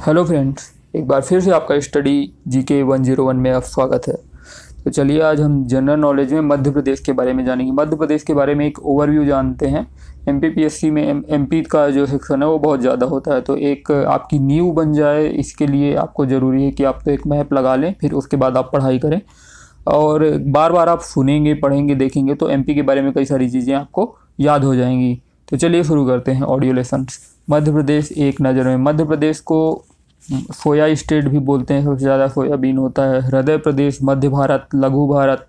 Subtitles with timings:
[0.00, 3.62] Hello friends, एक बार फिर से आपका study G K one zero one में आप
[3.62, 4.14] स्वागत है।
[4.84, 8.22] तो चलिए आज हम जनरल नॉलेज में मध्य प्रदेश के बारे में जानेंगे। मध्य प्रदेश
[8.22, 9.86] के बारे में एक ओवरव्यू जानते हैं।
[10.28, 13.90] एमपीपीएससी में एम पी का जो सेक्शन है, वो बहुत ज़्यादा होता है। तो एक
[13.92, 17.74] आपकी नींव बन जाए, इसके लिए आपको ज़रूरी है कि आप तो एक मैप लगा
[17.76, 19.20] लें, फिर उसके बाद आप पढ़ाई करें।
[19.88, 23.74] और बार बार आप सुनेंगे, पढ़ेंगे, देखेंगे तो एमपी के बारे में कई सारी चीज़ें
[23.74, 27.06] आपको याद हो जाएँगी। तो चलिए शुरू करते हैं ऑडियो लेसन
[27.50, 29.84] मध्य प्रदेश एक नज़र में। मध्य प्रदेश को
[30.28, 35.06] सोया स्टेट भी बोलते हैं, सबसे ज़्यादा सोयाबीन होता है। हृदय प्रदेश, मध्य भारत, लघु
[35.08, 35.46] भारत,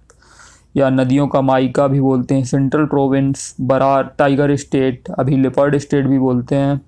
[0.78, 6.06] या नदियों का माइका भी बोलते हैं। Central province, Berar, tiger state, अभी लिपर्ड स्टेट
[6.06, 6.82] भी बोलते हैं।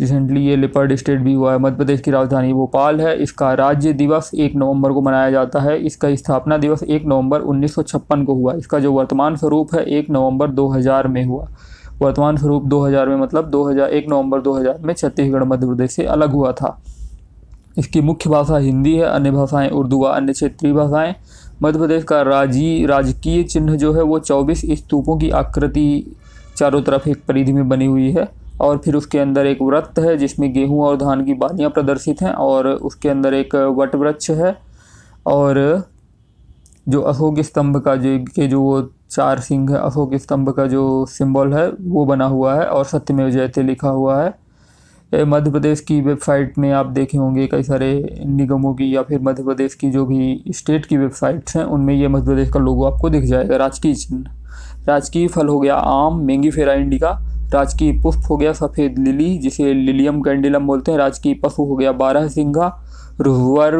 [0.00, 3.92] रिसेंटली ये लिपर्ड स्टेट भी हुआ है। मध्य प्रदेश की राजधानी भोपाल है। इसका राज्य
[3.92, 8.24] दिवस एक नवंबर को मनाया जाता है। इसका स्थापना दिवस एक नवंबर उन्नीस सौ छप्पन
[8.24, 11.48] को हुआ। इसका जो वर्तमान स्वरूप है, एक नवंबर 2000 में हुआ।
[12.02, 16.30] वर्तमान स्वरूप 2000 में मतलब 2000 एक नवंबर 2000 में छत्तीसगढ़ मध्य प्रदेश से अलग
[16.30, 16.78] हुआ था।
[17.78, 21.14] इसकी मुख्य भाषा हिंदी है, अन्य भाषाएँ उर्दू व अन्य क्षेत्रीय भाषाएँ।
[21.62, 26.16] मध्य प्रदेश का राज़ी, राजकीय चिन्ह जो है वो 24 स्तूपों की आकृति
[26.56, 28.28] चारों तरफ़ एक परिधि में बनी हुई है
[28.60, 32.32] और फिर उसके अंदर एक व्रत है जिसमें गेहूँ और धान की बालियाँ प्रदर्शित हैं
[32.32, 34.56] और उसके अंदर एक वट वृक्ष है
[35.26, 35.58] और
[36.88, 41.06] जो अशोक स्तंभ का जो के जो वो चार सिंह है, अशोक स्तंभ का जो
[41.06, 44.34] सिंबल है, वो बना हुआ है और सत्यमेव जयते लिखा हुआ है।
[45.24, 49.42] मध्य प्रदेश की वेबसाइट में आप देखे होंगे कई सारे निगमों की या फिर मध्य
[49.42, 53.10] प्रदेश की जो भी स्टेट की वेबसाइट्स हैं, उनमें ये मध्य प्रदेश का लोगो आपको
[53.10, 54.30] दिख जाएगा। राजकीय चिन्ह।
[54.86, 57.10] राजकीय फल हो गया आम, मेंगी फेरा इंडिका।
[57.52, 61.92] राजकीय पुष्प हो गया सफ़ेद लिली, जिसे लिलियम कैंडिलम बोलते हैं। राजकीय पशु हो गया
[61.92, 62.76] बारह सिंघा
[63.20, 63.72] रुहवर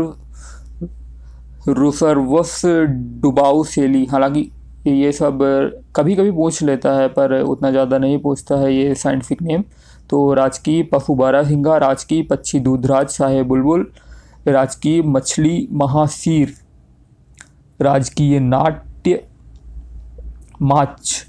[1.69, 2.61] रुसरवस
[3.21, 4.51] डुबाऊ सेली। हालाँकि
[4.87, 5.39] ये सब
[5.97, 9.65] कभी कभी पूछ लेता है, पर उतना ज़्यादा नहीं पूछता है ये साइंटिफिक नेम
[10.11, 13.87] तो राजकीय पशु बारह सिंघा राजकीय पक्षी दूधराज शाहे बुलबुल,
[14.49, 16.55] राजकीय मछली महासीर,
[17.81, 19.23] राजकीय नाट्य
[20.63, 21.27] माच,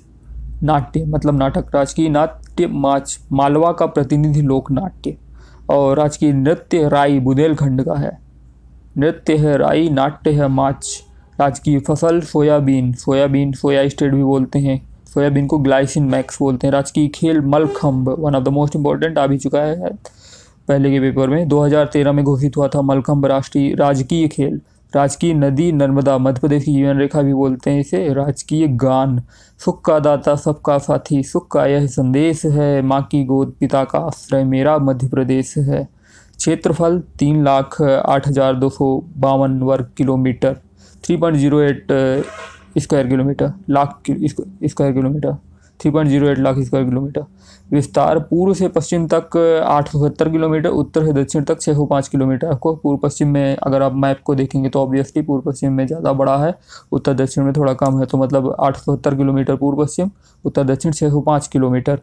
[0.64, 5.16] नाट्य मतलब नाटक, राजकीय नाट्य माच, मालवा का प्रतिनिधि लोक नाट्य
[5.70, 8.18] और राजकीय नृत्य राई बुंदेलखंड का है।
[8.98, 11.04] नृत्य है, राई नाट्य है माच
[11.40, 16.72] राजकीय फ़सल, सोयाबीन। सोयाबीन, सोया स्टेट भी बोलते हैं। सोयाबीन को ग्लाइसिन मैक्स बोलते हैं।
[16.72, 19.90] राजकीय खेल Mallakhamb one of the most important आ भी चुका है।
[20.68, 24.62] पहले के पेपर में 2013 में घोषित हुआ था मलखम्ब राष्ट्रीय, राजकीय खेल।
[24.96, 29.22] राजकीय नदी, नर्मदा मध्य प्रदेश की जीवन रेखा भी बोलते हैं इसे। राजकीय गान।
[29.66, 34.00] सुख का दाता सबका साथी। सुख का यह संदेश है। माँ की गोद, पिता का
[34.00, 35.97] आश्रय। मेरा मध्य प्रदेश है।
[36.38, 40.56] क्षेत्रफल तीन लाख, आठ हज़ार दो सौ बावन वर्ग kilometre
[41.04, 41.88] three point zero eight
[42.78, 45.36] square kilometre lakh square kilometre
[45.80, 47.26] three point zero eight lakh square kilometre
[47.72, 51.86] विस्तार पूर्व से पश्चिम तक आठ सौ सत्तर किलोमीटर, उत्तर से दक्षिण तक छः सौ
[51.86, 55.74] पाँच किलोमीटर। आपको पूर्व पश्चिम में अगर आप मैप को देखेंगे तो ऑब्वियसली पूर्व पश्चिम
[55.74, 56.54] में ज़्यादा बड़ा है,
[56.92, 60.12] उत्तर दक्षिण में थोड़ा कम है तो मतलब आठ सौ सत्तर किलोमीटर पूर्व पश्चिम,
[60.46, 62.00] उत्तर दक्षिण छः सौ पाँच किलोमीटर।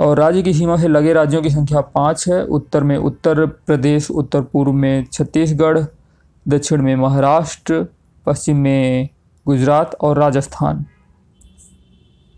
[0.00, 4.10] और राज्य की सीमा से लगे राज्यों की संख्या पाँच है। उत्तर में उत्तर प्रदेश,
[4.10, 5.78] उत्तर पूर्व में छत्तीसगढ़,
[6.48, 7.86] दक्षिण में महाराष्ट्र,
[8.26, 9.08] पश्चिम में
[9.46, 10.84] गुजरात और राजस्थान।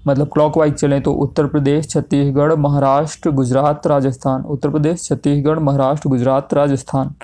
[0.07, 6.55] मतलब क्लॉकवाइज चलें तो उत्तर प्रदेश, छत्तीसगढ़, महाराष्ट्र, गुजरात, राजस्थान। उत्तर प्रदेश, छत्तीसगढ़, महाराष्ट्र, गुजरात,
[6.55, 7.15] राजस्थान।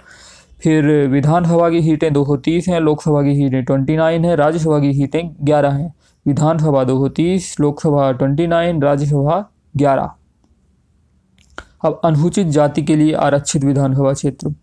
[0.63, 4.79] फिर विधानसभा की सीटें दो सौ तीस हैं, लोकसभा की सीटें ट्वेंटी नाइन है, राज्यसभा
[4.79, 5.95] की सीटें ग्यारह हैं।
[6.27, 9.45] विधानसभा दो सौ तीस, लोकसभा ट्वेंटी नाइन राज्यसभा
[9.77, 10.11] ग्यारह।
[11.83, 14.55] अब अनुसूचित जाति के लिए आरक्षित विधानसभा क्षेत्र।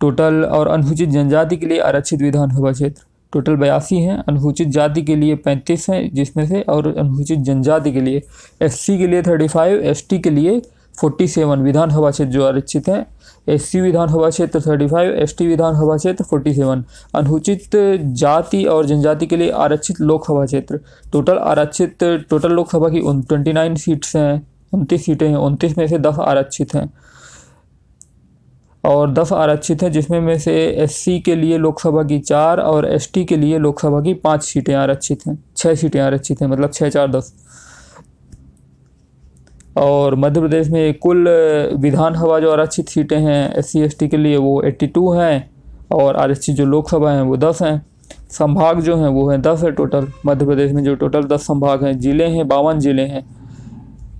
[0.00, 5.16] टोटल और अनुसूचित जनजाति के लिए आरक्षित विधानसभा क्षेत्र। टोटल बयासी हैं, अनुसूचित जाति के
[5.16, 8.22] लिए पैंतीस हैं, जिसमें से और अनुसूचित जनजाति के लिए
[8.62, 10.60] एससी के लिए थर्टी फाइव एसटी के लिए
[11.00, 13.06] फोर्टी सेवन विधानसभा क्षेत्र जो आरक्षित हैं।
[13.48, 17.70] एस सी विधानसभा क्षेत्र थर्टी फाइव एस टी विधानसभा क्षेत्र फोर्टी सेवन अनुसूचित
[18.14, 20.80] जाति और जनजाति के लिए आरक्षित लोकसभा क्षेत्र।
[21.12, 25.98] टोटल आरक्षित, टोटल लोकसभा की ट्वेंटी नाइन सीट्स हैं। उनतीस सीटें हैं। उनतीस में से
[25.98, 26.90] दस आरक्षित हैं।
[28.84, 33.24] और दस आरक्षित हैं, जिसमें में से एससी के लिए लोकसभा की चार और एसटी
[33.24, 37.08] के लिए लोकसभा की पाँच सीटें आरक्षित हैं। छः सीटें आरक्षित हैं मतलब छः चार,
[37.08, 37.32] दस।
[39.76, 41.28] और मध्य प्रदेश में कुल
[41.78, 45.50] विधानसभा जो आरक्षित सीटें हैं एस सी के लिए वो एट्टी टू हैं
[45.92, 47.86] और आरक्षित जो लोकसभा हैं, वो दस हैं।
[48.30, 51.84] संभाग जो हैं, वो हैं दस है टोटल मध्य प्रदेश में जो टोटल दस संभाग
[51.84, 53.39] हैं, ज़िले हैं, बावन ज़िले हैं।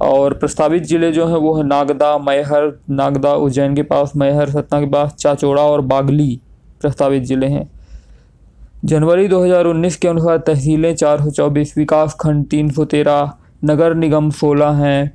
[0.01, 4.81] और प्रस्तावित ज़िले जो हैं वो है नागदा, मैहर, नागदा उज्जैन के पास, मैहर, सतना
[4.81, 6.41] के पास, चाचौड़ा और बागली
[6.81, 7.69] प्रस्तावित ज़िले हैं।
[8.85, 13.33] जनवरी 2019 के अनुसार तहसीलें चार सौ चौबीस विकास खंड तीन सौ तेरह,
[13.65, 15.13] नगर निगम सोलह हैं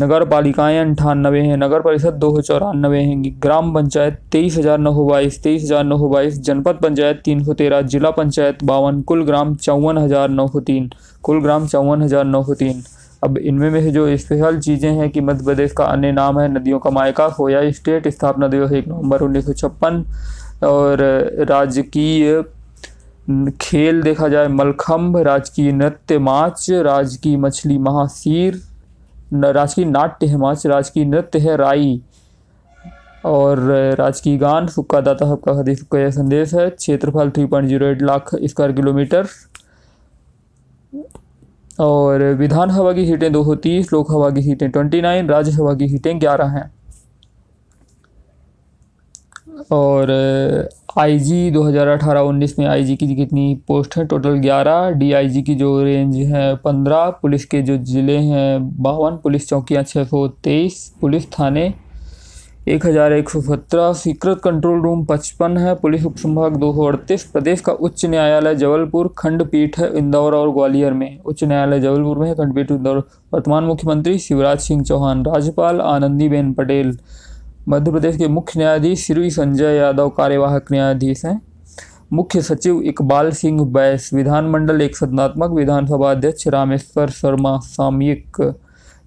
[0.00, 4.92] नगर पालिकाएँ अंठानबे हैं, नगर परिषद दो सौ चौरानबे हैं, ग्राम पंचायत तेईस हज़ार नौ
[4.94, 9.02] सौ बाईस, तेईस हज़ार नौ सौ बाईस, जनपद पंचायत तीन सौ तेरह, जिला पंचायत बावन,
[9.02, 10.90] कुल ग्राम चौवन हज़ार नौ सौ तीन,
[11.22, 12.82] कुल ग्राम चौवन हज़ार नौ सौ तीन।
[13.22, 16.78] अब इनमें में जो स्पेशल चीज़ें हैं कि मध्य प्रदेश का अन्य नाम है नदियों
[16.78, 20.04] का मायका, खोया स्टेट, स्थापना दिवस एक नवंबर उन्नीस सौ छप्पन,
[20.64, 20.98] और
[21.48, 22.42] राजकीय
[23.60, 28.60] खेल देखा जाए मलखम्भ राजकीय नृत्य माच राजकीय मछली महासीर
[29.34, 32.00] राजकीय नाट्य है माच राजकीय नृत्य है राई,
[33.24, 33.60] और
[33.98, 38.02] राजकीय गान सुक्का दाता सबका हदी सुक्का यह संदेश है, क्षेत्रफल three point zero eight
[38.02, 39.26] lakh square kilometre
[41.82, 46.18] और विधानसभा की सीटें दो सौ तीस लोकसभा की सीटें ट्वेंटी नाइन राज्यसभा की सीटें
[46.20, 46.70] ग्यारह हैं।
[49.72, 50.10] और
[50.98, 54.04] आईजी 2018-19 में आईजी की कितनी पोस्ट है?
[54.06, 59.48] टोटल 11 डीआईजी की जो रेंज है 15 पुलिस के जो ज़िले हैं बावन, पुलिस
[59.48, 61.72] चौकियाँ छः सौ तेईस, पुलिस थाने
[62.68, 66.84] एक हज़ार एक सौ सत्रह, सीक्रेट कंट्रोल रूम पचपन है। पुलिस उप संभाग दो सौ
[66.84, 72.18] अड़तीस, प्रदेश का उच्च न्यायालय जबलपुर, खंडपीठ है इंदौर और ग्वालियर में। उच्च न्यायालय जबलपुर
[72.18, 73.02] में है, खंडपीठ इंदौर।
[73.34, 76.96] वर्तमान मुख्यमंत्री शिवराज सिंह चौहान, राज्यपाल आनंदीबेन पटेल।
[77.68, 81.40] मध्य प्रदेश के मुख्य न्यायाधीश श्री संजय यादव, कार्यवाहक न्यायाधीश हैं।
[82.12, 88.54] मुख्य सचिव इकबाल सिंह बैस, विधानमंडल एक सदनात्मक विधानसभा अध्यक्ष रामेश्वर शर्मा सामयिक।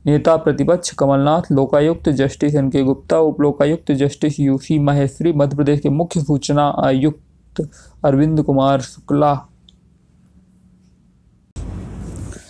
[0.05, 5.79] नेता प्रतिपक्ष Kamal Nath, Lokayukta justice N K Gupta उप लोकायुक्त जस्टिस यूसी माहेश्वरी, मध्य प्रदेश
[5.79, 7.61] के मुख्य सूचना आयुक्त
[8.05, 9.33] Arvind Kumar Shukla.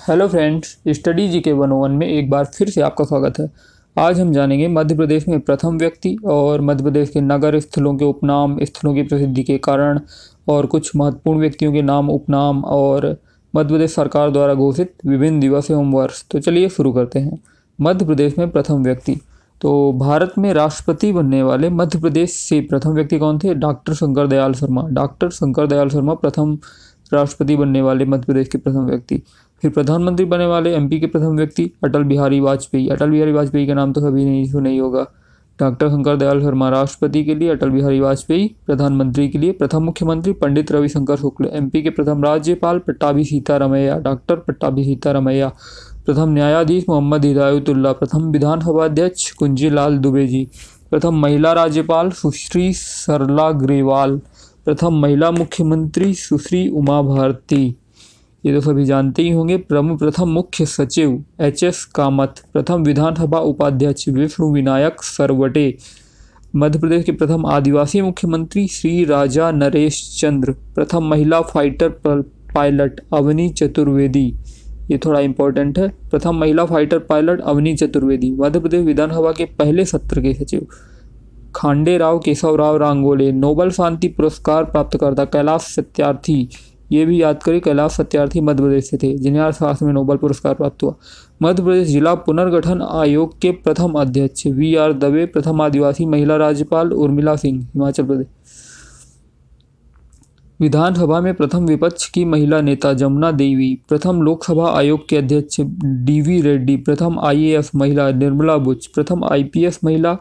[0.10, 3.50] Hello friends, study G K one one में एक बार फिर से आपका स्वागत है।
[3.96, 8.06] आज हम जानेंगे मध्य प्रदेश में प्रथम व्यक्ति और मध्य प्रदेश के नगर स्थलों के
[8.06, 10.00] उपनाम, स्थलों की प्रसिद्धि के कारण
[10.48, 13.16] और कुछ महत्वपूर्ण व्यक्तियों के नाम, उपनाम और
[13.56, 17.40] मध्य प्रदेश सरकार द्वारा घोषित विभिन्न दिवस एवं वर्ष तो चलिए शुरू करते हैं।
[17.82, 19.16] मध्य प्रदेश में प्रथम व्यक्ति।
[19.62, 23.54] तो भारत में राष्ट्रपति बनने वाले मध्य प्रदेश से प्रथम व्यक्ति कौन थे?
[23.54, 26.58] डॉक्टर शंकर दयाल शर्मा। डॉक्टर शंकर दयाल शर्मा प्रथम
[27.14, 29.22] राष्ट्रपति बनने वाले मध्य प्रदेश के प्रथम व्यक्ति।
[29.62, 33.74] फिर प्रधानमंत्री बनने वाले एमपी के प्रथम व्यक्ति, अटल बिहारी वाजपेयी। अटल बिहारी वाजपेयी का
[33.74, 35.08] नाम तो कभी नहीं, सुना ही होगा।
[35.60, 40.34] डॉक्टर शंकर दयाल शर्मा राष्ट्रपति के लिए, अटल बिहारी वाजपेयी प्रधानमंत्री के लिए, प्रथम मुख्यमंत्री
[40.34, 45.48] पंडित रविशंकर शुक्ल एमपी के प्रथम राज्यपाल पट्टाभी सीतारमैया, डॉक्टर पट्टाभी सीतारमैया,
[46.06, 50.48] प्रथम न्यायाधीश मोहम्मद हिदायतुल्ला प्रथम विधानसभा अध्यक्ष कुंजीलाल दुबे जी,
[50.92, 54.22] प्रथम महिला राज्यपाल सुश्री सरला ग्रेवाल,
[54.66, 57.76] प्रथम महिला मुख्यमंत्री सुश्री उमा भारती।
[58.46, 63.40] ये तो सभी जानते ही होंगे। प्रमुख प्रथम मुख्य सचिव एच एस कामत, प्रथम विधानसभा
[63.42, 65.78] उपाध्यक्ष विष्णु विनायक सरवटे,
[66.56, 71.90] मध्य प्रदेश के प्रथम आदिवासी मुख्यमंत्री श्री राजा नरेश चंद्र, प्रथम महिला फाइटर
[72.56, 74.28] पायलट अवनी चतुर्वेदी।
[74.92, 79.86] ये थोड़ा इंपॉर्टेंट है। प्रथम महिला फाइटर पायलट अवनी चतुर्वेदी, मध्य प्रदेश विधानसभा के पहले
[79.86, 80.68] सत्र के सचिव।
[81.56, 86.48] खांडे राव केशव राव रांगोले, नोबल शांति पुरस्कार प्राप्त करता कैलाश सत्यार्थी।
[86.92, 90.54] ये भी याद करें कैलाश सत्यार्थी मध्य प्रदेश से थे, जिन्हें अर्थशास्त्र में नोबल पुरस्कार
[90.54, 90.94] प्राप्त हुआ।
[91.44, 96.94] मध्य प्रदेश जिला पुनर्गठन आयोग के प्रथम अध्यक्ष, वी आर दवे, प्रथम आदिवासी महिला राज्यपाल
[96.94, 98.28] उर्मिला सिंह, हिमाचल प्रदेश।
[100.60, 106.42] विधानसभा में प्रथम विपक्ष की महिला नेता जमुना देवी, प्रथम लोकसभा आयोग के अध्यक्ष डीवी
[106.42, 110.18] रेड्डी, प्रथम आईएएस महिला निर्मला बुच प्रथम आईपीएस महिला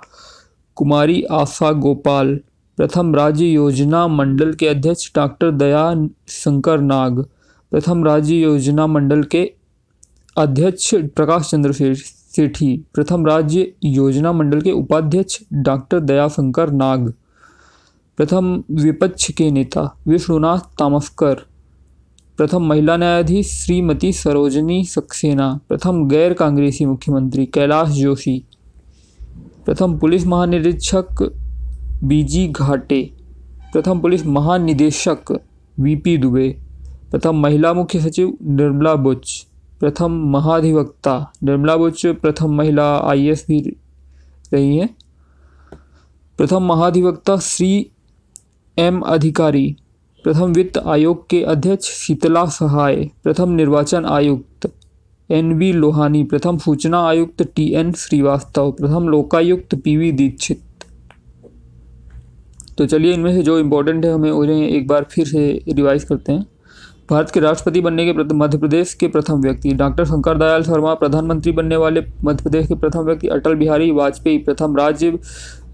[0.77, 2.39] कुमारी आशा गोपाल
[2.79, 7.21] प्रथम राज्य योजना मंडल के अध्यक्ष डॉक्टर दया शंकर नाग,
[7.73, 9.53] प्रथम राज्य योजना मंडल के
[10.37, 17.13] अध्यक्ष प्रकाश चंद्र सेठी, प्रथम राज्य योजना मंडल के उपाध्यक्ष डॉक्टर दयाशंकर नाग,
[18.17, 21.35] प्रथम विपक्ष के नेता विष्णुनाथ तामस्कर,
[22.37, 28.45] प्रथम महिला न्यायाधीश श्रीमती सरोजनी सक्सेना, प्रथम गैर कांग्रेसी मुख्यमंत्री कैलाश जोशी,
[29.67, 31.23] प्रथम पुलिस महानिरीक्षक
[32.03, 33.11] बीजी घाटे।
[33.73, 35.41] प्रथम पुलिस महानिदेशक
[35.81, 36.49] वीपी दुबे।
[37.11, 39.47] प्रथम महिला मुख्य सचिव निर्मला बुच।
[39.81, 43.77] प्रथम महाधिवक्ता निर्मला बुच, प्रथम महिला आईएएस भी
[44.53, 44.97] रही हैं।
[46.39, 47.91] प्रथम महाधिवक्ता श्री
[48.79, 49.77] एम अधिकारी।
[50.25, 54.73] प्रथम वित्त आयोग के अध्यक्ष शीतला सहाय। प्रथम निर्वाचन आयुक्त
[55.31, 60.63] एन वी लोहानी। प्रथम सूचना आयुक्त टी एन श्रीवास्तव। प्रथम लोकायुक्त पी वी दीक्षित।
[62.79, 66.33] तो चलिए इनमें से जो इम्पोर्टेंट है, हमें उन्हें एक बार फिर से रिवाइज करते
[66.33, 66.47] हैं।
[67.11, 71.53] भारत के राष्ट्रपति बनने के मध्य प्रदेश के प्रथम व्यक्ति डॉक्टर शंकर दयाल शर्मा, प्रधानमंत्री
[71.53, 75.19] बनने वाले मध्य प्रदेश के प्रथम व्यक्ति, अटल बिहारी वाजपेयी, प्रथम राज्य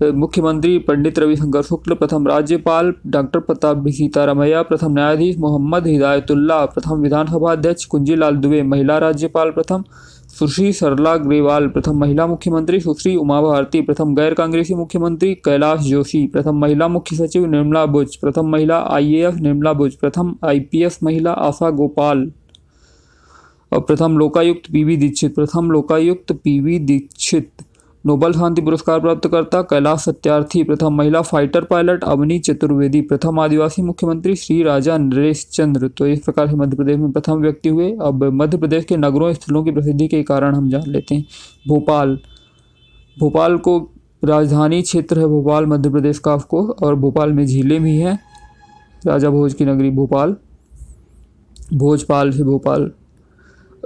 [0.03, 7.53] मुख्यमंत्री पंडित रविशंकर शुक्ल, प्रथम राज्यपाल डॉक्टर प्रताप सीतारमैया, प्रथम न्यायाधीश मोहम्मद हिदायतुल्ला प्रथम विधानसभा
[7.53, 9.85] अध्यक्ष कुंजीलाल दुबे, महिला राज्यपाल प्रथम
[10.41, 16.27] सुश्री सरला ग्रेवाल, प्रथम महिला मुख्यमंत्री, सुश्री उमा भारती, प्रथम गैर कांग्रेसी मुख्यमंत्री, कैलाश जोशी,
[16.27, 21.71] प्रथम महिला मुख्य सचिव, निर्मला बुज, प्रथम महिला आईएएस निर्मला बुज, प्रथम आईपीएस महिला आशा
[21.71, 22.33] गोपाल,
[23.73, 27.51] और प्रथम लोकायुक्त पीवी दीक्षित, प्रथम लोकायुक्त पीवी दीक्षित।
[28.05, 33.83] नोबल शांति पुरस्कार प्राप्त करता कैलाश सत्यार्थी, प्रथम महिला फाइटर पायलट अवनी चतुर्वेदी, प्रथम आदिवासी
[33.83, 37.91] मुख्यमंत्री श्री राजा नरेश चंद्र तो इस प्रकार से मध्य प्रदेश में प्रथम व्यक्ति हुए।
[38.03, 41.25] अब मध्य प्रदेश के नगरों स्थलों की प्रसिद्धि के कारण हम जान लेते हैं।
[41.69, 42.19] भोपाल।
[43.19, 43.79] भोपाल को
[44.25, 48.19] राजधानी क्षेत्र है भोपाल, मध्य प्रदेश का आपको और भोपाल में झीलें भी हैं।
[49.07, 50.37] राजा भोज की नगरी भोपाल।
[51.75, 52.91] भोजपाल से भोपाल।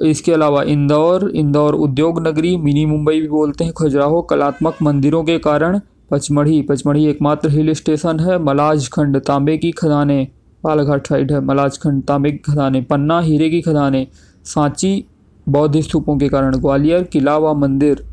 [0.02, 5.38] इसके अलावा इंदौर इंदौर उद्योग नगरी, मिनी मुंबई भी बोलते हैं खजुराहो, कलात्मक मंदिरों के
[5.38, 10.28] कारण पचमढ़ी पचमढ़ी एकमात्र हिल स्टेशन है मलाज खंड तांबे की खदाने,
[10.64, 14.06] बालाघाट साइड है मलाज खंड तांबे की खदाने, पन्ना हीरे की खदाने,
[14.44, 15.04] सांची
[15.48, 18.04] बौद्ध स्तूपों के कारण ग्वालियर, किला व मंदिर।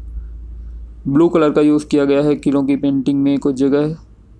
[1.07, 3.95] ब्लू कलर का यूज़ किया गया है, किलों की पेंटिंग में कुछ जगह।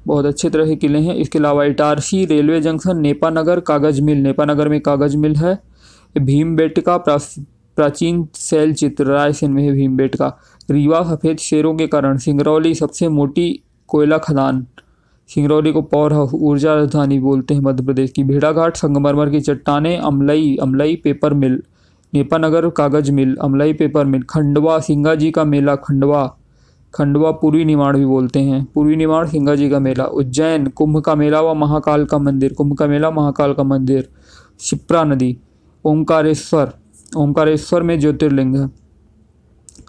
[0.08, 4.70] बहुत अच्छे तरह के किले हैं। इसके अलावा इटारसी रेलवे जंक्शन नेपानगर कागज़ मिल नेपानगर
[4.70, 5.71] में कागज़ मिल है।
[6.16, 10.28] भीमबेटका प्राचीन शैल चित्र रायसेन में है भीमबेटका।
[10.72, 14.66] रीवा सफ़ेद शेरों के कारण सिंगरौली सबसे मोटी कोयला खदान।
[15.30, 20.56] सिंगरौली को पौर ऊर्जा राजधानी बोलते हैं मध्य प्रदेश की। भेड़ाघाट, संगमरमर की चट्टाने, अमलई
[20.62, 21.62] अमलई पेपर मिल।
[22.14, 26.26] नेपानगर कागज़ मिल, अमलई पेपर मिल। खंडवा सिंगा जी का मेला, खंडवा।
[26.94, 31.16] खंडवा पूर्वी निमाड़ भी बोलते हैं। पूर्वी निमाड़ सिंगा जी का मेला। उज्जैन, कुंभ का
[31.16, 34.10] मेला व महाकाल का मंदिर। कुंभ का मेला, महाकाल का मंदिर।
[34.60, 35.38] शिप्रा नदी।
[35.86, 36.74] ओंकारेश्वर
[37.18, 38.70] ओंकारेश्वर में ज्योतिर्लिंग। है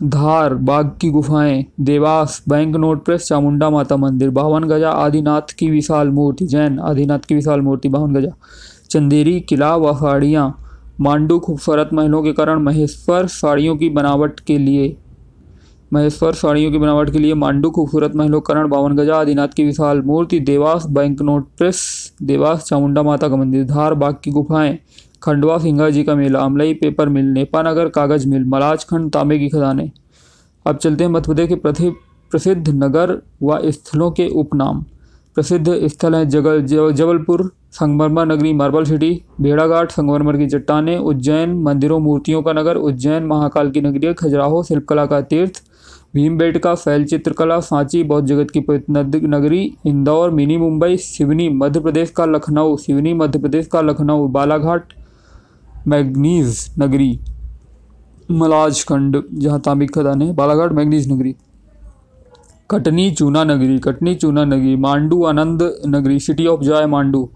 [0.02, 5.70] धार, बाग की गुफाएँ, Dewas, bank note press, Chamunda Mata मंदिर, बावन गजा, आदिनाथ की
[5.70, 8.30] विशाल मूर्ति, जैन, आदिनाथ की विशाल मूर्ति, बावन गजा।
[8.90, 10.58] चंदेरी, किला व साड़ियाँ,
[11.00, 14.96] मांडू खूबसूरत महलों के कारण महेश्वर साड़ियों की बनावट के लिए,
[15.92, 20.02] महेश्वर साड़ियों की बनावट के लिए मांडू खूबसूरत महलों कारण बावन गजा, आदिनाथ की विशाल
[20.02, 24.78] मूर्ति, Dewas, bank note press, Dewas, Chamunda Mata का मंदिर, धार, बाग की गुफाएँ
[25.22, 29.48] खंडवा सिंगा जी का मेला अमलई पेपर मिल नेपानगर कागज़ मिल, मलाज खंड, तांबे की
[29.48, 29.90] खदानें।
[30.66, 34.84] अब चलते हैं मध्य के प्रसिद्ध नगर व स्थलों के उपनाम।
[35.36, 39.10] प्रसिद्ध स्थल हैं जगल जबलपुर, संगमरमर नगरी, मार्बल सिटी,
[39.40, 45.06] भेड़ाघाट, संगमरमर की चट्टाने, उज्जैन, मंदिरों, मूर्तियों का नगर, उज्जैन महाकाल की नगरी, खजुराहो, शिल्पकला
[45.06, 45.62] का तीर्थ
[46.14, 48.64] भीमबेटका फैल चित्रकला, सांची, बौद्ध जगत की
[49.28, 54.92] नगरी, इंदौर, मिनी मुंबई, सिवनी, मध्य प्रदेश का लखनऊ, सिवनी, मध्य प्रदेश का लखनऊ, बालाघाट
[55.88, 57.18] मैग्नीज नगरी
[58.30, 61.34] मलाज खंड जहाँ तांबिक खदान है बालाघाट मैग्नीज नगरी,
[62.70, 67.28] कटनी चूना नगरी, कटनी चूना नगरी, मांडू आनंद नगरी, city of joy Mandu,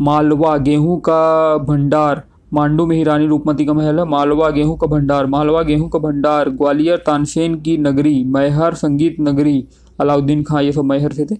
[0.00, 4.86] Malwa गेहूँ का भंडार, मांडू में ही रानी रूपमती का महल है, मालवा गेहूँ का
[4.86, 9.66] भंडार, मालवा गेहूँ का भंडार, ग्वालियर तानसेन की नगरी, मैहर संगीत नगरी,
[10.00, 11.36] अलाउद्दीन खां ये सब मैहर से थे,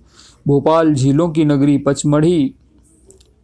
[0.49, 2.55] भोपाल झीलों की नगरी, पचमढ़ी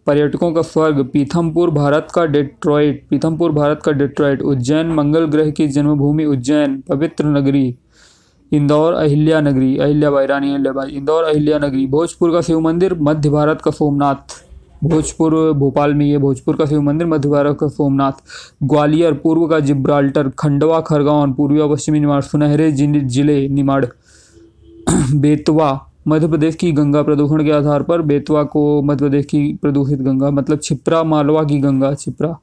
[0.06, 5.68] पर्यटकों का स्वर्ग, पीथमपुर, भारत का डेट्रॉइट, पीथमपुर, भारत का डेट्रॉइट, उज्जैन, मंगल ग्रह की
[5.68, 7.74] जन्मभूमि, उज्जैन, पवित्र नगरी,
[8.52, 13.62] इंदौर, अहिल्या नगरी अहिल्याबाई रानी अहिल्याबाई इंदौर, अहिल्या नगरी, भोजपुर का शिव मंदिर, मध्य भारत
[13.62, 14.40] का सोमनाथ,
[14.84, 18.12] भोजपुर, भोपाल में ये भोजपुर का शिव मंदिर, मध्य भारत का सोमनाथ,
[18.62, 23.84] ग्वालियर, पूर्व का जिब्राल्टर, खंडवा खरगोन पूर्वी और पश्चिमी निमाड़ सुनहरे ज़िले, निमाड़,
[25.14, 29.98] बेतवा मध्य प्रदेश की गंगा प्रदूषण के आधार पर बेतवा को मध्य प्रदेश की प्रदूषित
[29.98, 32.38] गंगा मतलब छिप्रा, मालवा की गंगा, छिप्रा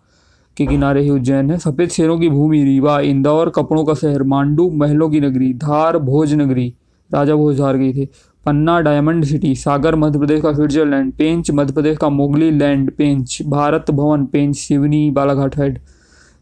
[0.57, 4.69] के किनारे ही उज्जैन है। सफ़ेद शेरों की भूमि, रीवा, इंदौर, कपड़ों का शहर, मांडू,
[4.69, 6.73] महलों की नगरी, धार, भोज नगरी,
[7.13, 8.09] राजा भोज धार गई थी।
[8.45, 13.41] पन्ना, डायमंड सिटी, सागर, मध्य प्रदेश का स्विट्जरलैंड, पेंच, मध्य प्रदेश का Mowgli land, Pench,
[13.47, 15.79] Bharat Bhavan, Pench Seoni Balaghat head,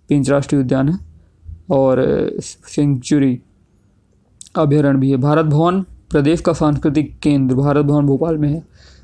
[0.09, 0.99] Pench राष्ट्रीय उद्यान है।
[1.69, 3.39] और, सेंचुरी
[4.55, 8.61] अभ्यारण्य भी है। भारत भवन प्रदेश का सांस्कृतिक केंद्र भारत भवन भोपाल में है।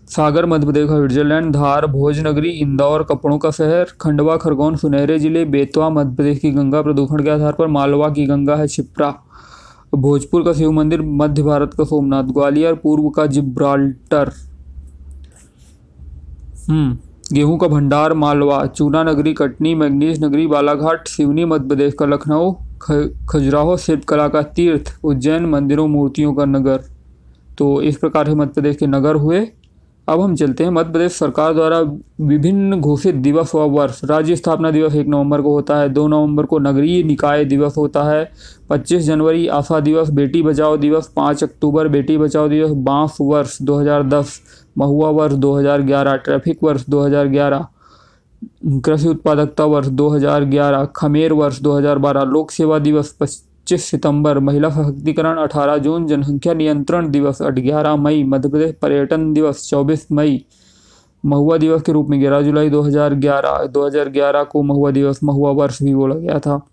[0.07, 5.43] सागर, मध्य प्रदेश का स्विट्जरलैंड, धार, भोजनगरी, इंदौर, कपड़ों का शहर, खंडवा, खरगोन, सुनहरे ज़िले,
[5.45, 9.13] बेतवा, मध्य प्रदेश की गंगा प्रदूषण के आधार पर मालवा की गंगा है छिप्रा
[9.95, 14.31] भोजपुर का शिव मंदिर, मध्य भारत का सोमनाथ ग्वालियर, पूर्व का जिब्राल्टर।
[16.69, 16.97] हम्म
[17.33, 22.51] गेहूँ का भंडार, मालवा, चूना नगरी, कटनी मैग्नीस नगरी, बालाघाट, सिवनी, मध्य प्रदेश का लखनऊ
[23.29, 26.83] खजुराहो शिल्पकला का तीर्थ, उज्जैन, मंदिरों, मूर्तियों का नगर।
[27.57, 29.47] तो इस प्रकार से मध्य प्रदेश के नगर हुए।
[30.07, 31.79] अब हम चलते हैं मध्य प्रदेश सरकार द्वारा
[32.21, 36.45] विभिन्न घोषित दिवस व वर्ष। राज्य स्थापना दिवस एक नवंबर को होता है, दो नवंबर
[36.45, 38.29] को नगरीय निकाय दिवस होता है,
[38.69, 44.39] पच्चीस जनवरी आशा दिवस, बेटी बचाओ दिवस, पाँच अक्टूबर बेटी बचाओ दिवस, बाँस वर्ष 2010
[44.77, 47.65] महुआ वर्ष 2011 ट्रैफ़िक वर्ष 2011
[48.85, 53.15] कृषि उत्पादकता वर्ष 2011 खमेर वर्ष 2012 लोक सेवा दिवस
[53.67, 59.69] 25 सितंबर, महिला सशक्तिकरण 18 जून, जनसंख्या नियंत्रण दिवस 11 मई, मध्य प्रदेश पर्यटन दिवस
[59.69, 60.45] 24 मई,
[61.25, 65.95] महुआ दिवस के रूप में 11 जुलाई 2011 2011 को महुआ दिवस, महुआ वर्ष भी
[65.95, 66.67] बोला गया था।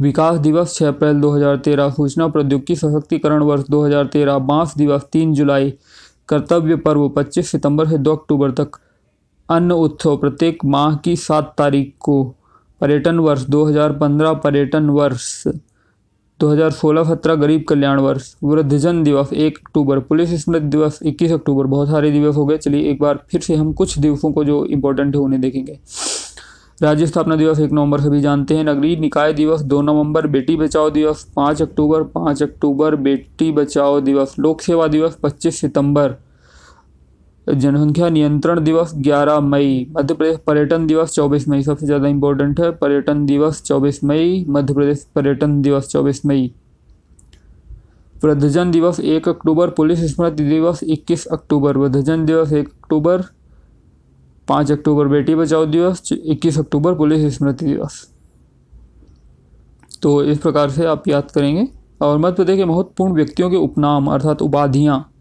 [0.00, 5.74] विकास दिवस 6 अप्रैल 2013 सूचना प्रौद्योगिकी सशक्तिकरण वर्ष 2013 बाँस दिवस 3 जुलाई,
[6.28, 8.70] कर्तव्य पर्व 25 सितंबर से 2 अक्टूबर तक,
[9.50, 12.34] अन्न उत्सव प्रत्येक माह की सात तारीख को
[12.80, 15.42] पर्यटन वर्ष 2015 पर्यटन वर्ष
[16.40, 22.10] 2016-17 गरीब कल्याण वर्ष, वृद्धजन दिवस, एक अक्टूबर, पुलिस स्मृति दिवस 21 अक्टूबर, बहुत सारे
[22.10, 25.20] दिवस हो गए। चलिए एक बार फिर से हम कुछ दिवसों को जो इम्पोर्टेंट है
[25.20, 25.78] उन्हें देखेंगे।
[26.82, 30.90] राज्य स्थापना दिवस एक नवंबर सभी जानते हैं। नगरीय निकाय दिवस, दो नवंबर, बेटी बचाओ
[30.90, 36.14] दिवस, पाँच अक्टूबर पाँच अक्टूबर, बेटी बचाओ दिवस, लोक सेवा दिवस, पच्चीस सितंबर
[37.46, 42.70] जनसंख्या नियंत्रण दिवस 11 मई, मध्य प्रदेश पर्यटन दिवस 24 मई। सबसे ज़्यादा इंपॉर्टेंट है
[42.70, 46.52] पर्यटन दिवस 24 मई, मध्य प्रदेश पर्यटन दिवस 24 मई।
[48.24, 53.24] वृद्धजन दिवस 1 अक्टूबर, पुलिस स्मृति दिवस 21 अक्टूबर। वृद्धजन दिवस 1 अक्टूबर
[54.48, 58.08] 5 अक्टूबर, बेटी बचाओ दिवस 21 अक्टूबर, पुलिस स्मृति दिवस।
[60.02, 61.68] तो इस प्रकार से आप याद करेंगे।
[62.02, 65.13] और मध्य प्रदेश के महत्वपूर्ण व्यक्तियों के उपनाम, अर्थात उपाधियाँ।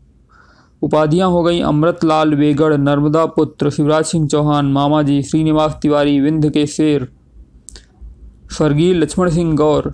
[0.84, 6.50] उपाधियाँ हो गई अमृतलाल वेगड़, नर्मदा पुत्र, शिवराज सिंह चौहान मामा जी श्रीनिवास तिवारी, विंध्य
[6.50, 7.08] के शेर
[8.52, 9.92] स्वर्गीय लक्ष्मण सिंह गौर,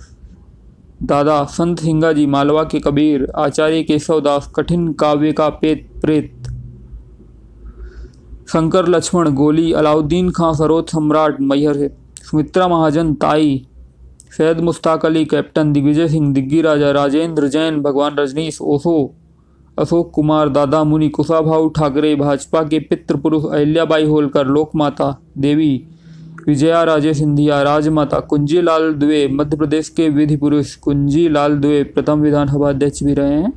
[1.03, 6.33] दादा संत सिंगा जी मालवा के कबीर, आचार्य केशव दास, कठिन काव्य का पेत प्रेत,
[8.47, 11.89] शंकर लक्ष्मण, गोली, अलाउद्दीन खां सरोज सम्राट, मैहर
[12.21, 13.65] सुमित्रा महाजन, ताई,
[14.37, 19.15] सैयद मुश्ताक अली, कैप्टन, दिग्विजय सिंह, दिग्गी राजा, राजेंद्र जैन, भगवान रजनीश, ओसो
[19.77, 25.71] अशोक कुमार, दादा मुनि, कुशाभाऊ ठाकरे, भाजपा के पितृ पुरुष अहिल्याबाई होलकर, लोकमाता देवी,
[26.47, 28.93] विजया राजे सिंधिया, राजमाता कुंजी लाल
[29.31, 33.51] मध्य प्रदेश के विधि पुरुष कुंजी लाल दुबे प्रथम विधानसभा अध्यक्ष भी रहे हैं।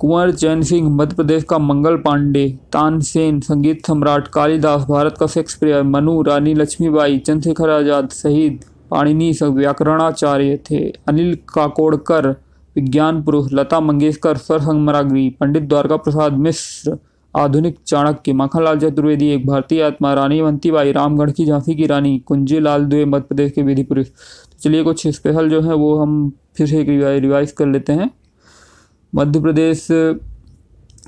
[0.00, 5.82] कुंवर चैन सिंह मध्य प्रदेश का मंगल पांडे तानसेन संगीत सम्राट, कालिदास, भारत का शेक्सपियर,
[5.82, 12.34] मनु, रानी लक्ष्मीबाई, चंद्रशेखर आज़ाद शहीद पाणिनी व्याकरणाचार्य थे। अनिल काकोड़कर
[12.76, 16.96] विज्ञान पुरुष लता मंगेशकर सरसंगमरागी पंडित द्वारका प्रसाद मिश्र,
[17.34, 22.60] आधुनिक चाणक्य, माखनलाल चतुर्वेदी, एक भारतीय आत्मा, रानी वंतीबाई, रामगढ़ की झांसी की रानी कुंजी
[22.60, 26.32] लाल दुए मध्य प्रदेश के विधि पुरुष। तो चलिए कुछ स्पेशल जो है वो हम
[26.56, 26.82] फिर से
[27.18, 28.10] रिवाइज कर लेते हैं।
[29.12, 29.86] मध्य प्रदेश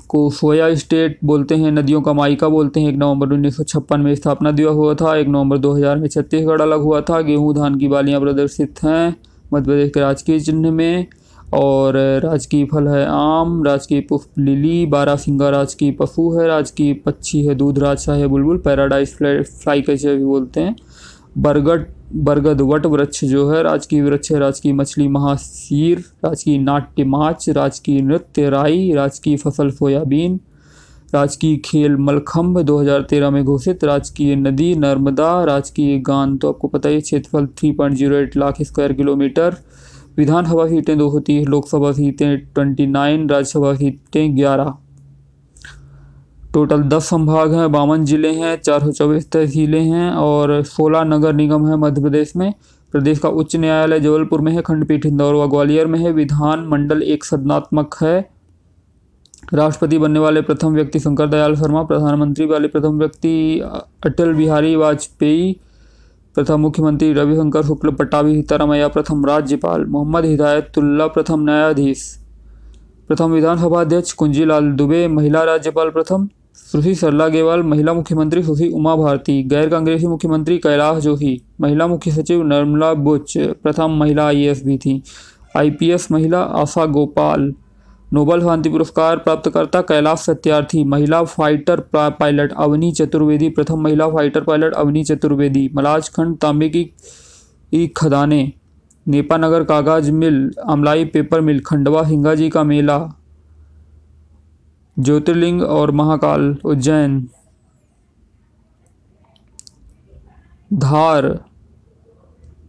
[0.07, 4.01] को सोया स्टेट बोलते हैं, नदियों का माइका बोलते हैं, एक नवंबर उन्नीस सौ छप्पन
[4.01, 7.77] में स्थापना दिवस हुआ था, एक नवंबर 2000 में छत्तीसगढ़ अलग हुआ था, गेहूँ धान
[7.79, 9.15] की बालियाँ प्रदर्शित हैं
[9.53, 11.07] मध्य प्रदेश के राजकीय चिन्ह में।
[11.53, 17.45] और राजकीय फल है आम, राजकीय पुष्प लिली, बारह सिंगा राजकीय पशु है, राजकीय पक्षी
[17.45, 20.75] है दूध राजसा है बुलबुल, पैराडाइज फ्लाई कैसे भी बोलते हैं।
[21.37, 21.85] बरगद
[22.15, 28.01] बरगद वट वृक्ष जो है, राजकीय वृक्ष है, राजकीय मछली महासीर, राजकीय नाट्य माच, राजकीय
[28.01, 30.39] नृत्य राई, राजकीय फ़सल सोयाबीन,
[31.13, 37.01] राजकीय खेल मलखम्भ 2013 में घोषित, राजकीय नदी नर्मदा, राजकीय गान तो आपको पता ही
[37.01, 39.57] क्षेत्रफल 3.08 लाख स्क्वायर किलोमीटर
[40.17, 44.73] विधानसभा सीटें दो होती है, लोकसभा सीटें ट्वेंटी नाइन, राज्यसभा सीटें ग्यारह।
[46.53, 51.33] टोटल दस संभाग हैं, बावन ज़िले हैं, चार सौ चौबीस तहसीलें हैं और सोलह नगर
[51.33, 52.53] निगम है मध्य प्रदेश में।
[52.93, 57.01] प्रदेश का उच्च न्यायालय जबलपुर में है, खंडपीठ इंदौर व ग्वालियर में है। विधान मंडल
[57.03, 58.19] एक सदनात्मक है।
[59.53, 63.59] राष्ट्रपति बनने वाले प्रथम व्यक्ति शंकर दयाल शर्मा, प्रधानमंत्री वाले प्रथम व्यक्ति
[64.05, 65.55] अटल बिहारी वाजपेयी
[66.35, 72.19] प्रथम मुख्यमंत्री रविशंकर शुक्ल पट्टाभी सीतारामैया, प्रथम राज्यपाल, मोहम्मद हिदायतुल्ला प्रथम न्यायाधीश,
[73.07, 76.27] प्रथम विधानसभा अध्यक्ष, कुंजीलाल दुबे, महिला राज्यपाल प्रथम,
[76.71, 82.11] सुश्री सरला गेवाल, महिला मुख्यमंत्री सुश्री उमा भारती, गैर कांग्रेसी मुख्यमंत्री कैलाश जोशी, महिला मुख्य
[82.11, 85.03] सचिव निर्मला बुच प्रथम महिला आईएएस भी थी,
[85.57, 87.53] आईपीएस महिला आशा गोपाल
[88.13, 94.73] नोबल शांति पुरस्कार प्राप्तकर्ता कैलाश सत्यार्थी, महिला फाइटर पायलट अवनी चतुर्वेदी, प्रथम महिला फाइटर पायलट
[94.73, 98.51] अवनी चतुर्वेदी, मलाजखंड तांबे की खदाने,
[99.05, 102.99] नेपानगर कागज़ mill Amlai paper mill, Khandwa हिंगा जी का मेला,
[104.97, 107.19] ज्योतिर्लिंग और महाकाल उज्जैन,
[110.71, 111.39] धार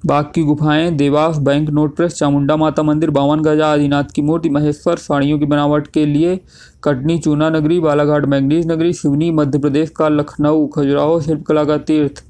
[0.06, 4.48] बाग की गुफाएँ, Dewas bank note press Chamunda Mata मंदिर, बावन गजा आदिनाथ की मूर्ति,
[4.48, 6.40] महेश्वर, साड़ियों की बनावट के लिए
[6.84, 12.24] कटनी, चूना नगरी, बालाघाट, मैंगनीज नगरी सिवनी मध्य प्रदेश का लखनऊ, खजुराहो, शिल्पकला का तीर्थ,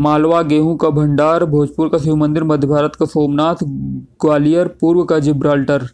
[0.00, 3.56] मालवा, गेहूँ का भंडार, भोजपुर का शिव मंदिर, मध्य भारत का सोमनाथ,
[4.20, 5.88] ग्वालियर, पूर्व का जिब्राल्टर,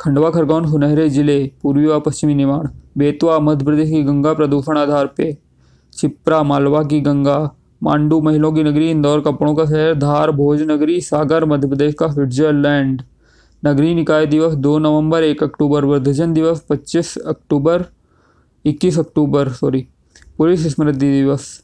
[0.00, 2.66] खंडवा, खरगोन, सुनहरे ज़िले, पूर्वी व पश्चिमी निमाड़,
[2.98, 5.38] बेतवा, मध्य प्रदेश की गंगा प्रदूषण आधार पे,
[5.92, 11.00] छिप्रा, मालवा की गंगा मांडू महिलों की नगरी इंदौर, कपड़ों का शहर, धार भोज नगरी
[11.00, 13.02] सागर, मध्य प्रदेश का स्विट्जरलैंड।
[13.66, 17.84] नगरीय निकाय दिवस दो नवंबर, एक अक्टूबर, वृद्धजन दिवस पच्चीस अक्टूबर,
[18.64, 19.86] इक्कीस अक्टूबर सॉरी
[20.38, 21.62] पुलिस स्मृति दिवस।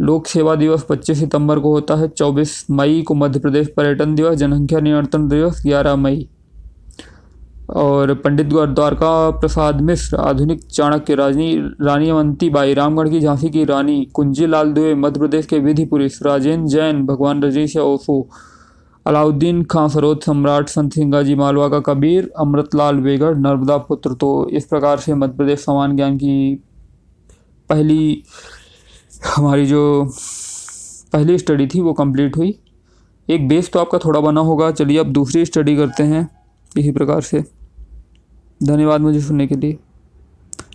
[0.00, 4.36] लोक सेवा दिवस 25 सितंबर को होता है 24 मई को मध्य प्रदेश पर्यटन दिवस,
[4.36, 6.28] जनसंख्या नियंत्रण दिवस 11 मई।
[7.70, 13.64] और पंडित द्वारका प्रसाद मिश्र, आधुनिक चाणक्य राजनी रानी अवंती बाई रामगढ़ की झांसी की
[13.64, 18.28] रानी कुंजी लाल दुबे मध्य प्रदेश के विधि पुरुष राजेंद्र जैन, भगवान रजीश ओफो
[19.06, 24.48] अलाउद्दीन खां सरोद सम्राट संत सिंगा जी मालवा का कबीर, अमृतलाल वेगड़, नर्मदा पुत्र। तो
[24.48, 26.54] इस प्रकार से मध्य प्रदेश समान ज्ञान की
[27.68, 28.22] पहली
[29.36, 30.10] हमारी जो
[31.12, 32.58] पहली स्टडी थी वो कंप्लीट हुई।
[33.28, 36.28] एक बेस तो आपका थोड़ा बना होगा। चलिए अब दूसरी स्टडी करते हैं
[36.78, 37.59] इसी प्रकार से।
[38.60, 39.78] धन्यवाद मुझे सुनने के लिए।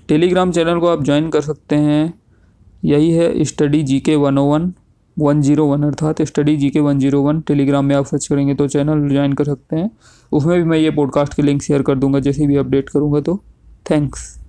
[0.08, 2.14] टेलीग्राम चैनल को आप ज्वाइन कर सकते हैं।
[2.86, 4.74] यही है study G K one O one
[5.18, 8.56] one zero one, अर्थात study G K one zero one. Telegram में आप सर्च करेंगे
[8.56, 9.90] तो चैनल ज्वाइन कर सकते हैं।
[10.32, 13.42] उसमें भी मैं ये पॉडकास्ट के लिंक शेयर कर दूँगा, जैसे भी अपडेट करूँगा तो।
[13.92, 14.45] थैंक्स।